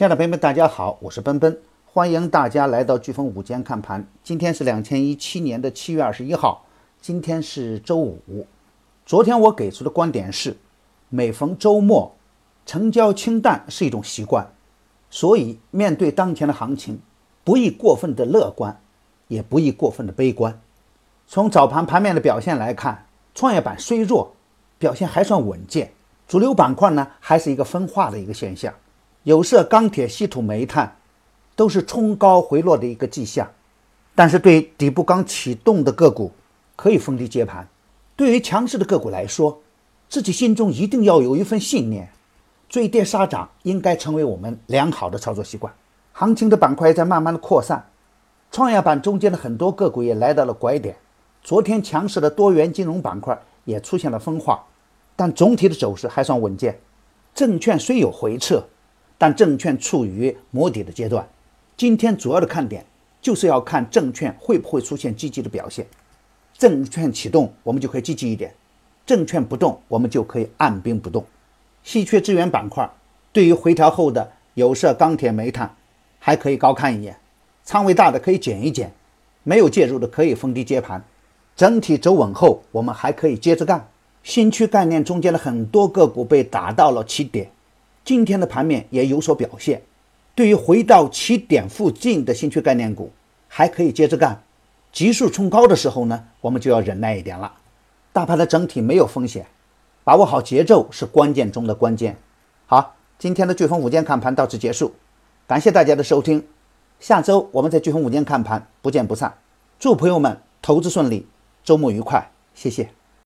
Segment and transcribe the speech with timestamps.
[0.00, 4.02] 亲爱的朋友们，大家好，我是奔奔，欢迎大家来到飓风午间看盘。
[4.24, 6.64] 今天是两千一七年的七月二十一号，
[7.02, 8.46] 今天是周五。
[9.04, 10.56] 昨天我给出的观点是，
[11.10, 12.16] 每逢周末，
[12.64, 14.50] 成交清淡是一种习惯，
[15.10, 16.98] 所以面对当前的行情，
[17.44, 18.80] 不宜过分的乐观，
[19.28, 20.58] 也不宜过分的悲观。
[21.26, 23.04] 从早盘盘面的表现来看，
[23.34, 24.34] 创业板虽弱，
[24.78, 25.92] 表现还算稳健。
[26.26, 28.72] 主流板块呢，还是一个分化的一个现象。
[29.24, 30.96] 有色、钢铁、稀土、煤炭
[31.54, 33.46] 都是冲高回落的一个迹象，
[34.14, 36.32] 但是对底部刚启动的个股
[36.74, 37.68] 可以逢低接盘。
[38.16, 39.60] 对于强势的个股来说，
[40.08, 42.10] 自己心中一定要有一份信念，
[42.68, 45.70] 追跌杀涨应该成为我们良好的操作习惯。
[46.12, 47.90] 行情的板块在慢慢的扩散，
[48.50, 50.96] 创业板中间的很多个股也来到了拐点。
[51.42, 54.64] 昨天强势的多元金融板块也出现了分化，
[55.14, 56.80] 但总体的走势还算稳健。
[57.34, 58.64] 证券虽有回撤。
[59.20, 61.28] 但证券处于摸底的阶段，
[61.76, 62.86] 今天主要的看点
[63.20, 65.86] 就是要看证券会不会出现积极的表现。
[66.56, 68.50] 证券启动，我们就可以积极一点；
[69.04, 71.22] 证券不动，我们就可以按兵不动。
[71.82, 72.88] 稀缺资源板块
[73.30, 75.76] 对于回调后的有色、钢铁、煤炭
[76.18, 77.18] 还可以高看一眼，
[77.62, 78.90] 仓位大的可以减一减，
[79.42, 81.04] 没有介入的可以逢低接盘。
[81.54, 83.86] 整体走稳后，我们还可以接着干。
[84.22, 87.50] 新区概念中间的很多个股被打到了起点。
[88.04, 89.82] 今天的盘面也有所表现，
[90.34, 93.10] 对于回到起点附近的新区概念股，
[93.48, 94.42] 还可以接着干。
[94.92, 97.52] 急速冲高的时候呢，我们就要忍耐一点了。
[98.12, 99.46] 大盘的整体没有风险，
[100.02, 102.16] 把握好节奏是关键中的关键。
[102.66, 104.94] 好，今天的飓风午间看盘到此结束，
[105.46, 106.44] 感谢大家的收听。
[106.98, 109.32] 下周我们在飓风午间看盘不见不散。
[109.78, 111.26] 祝朋友们投资顺利，
[111.62, 112.99] 周末愉快，谢谢。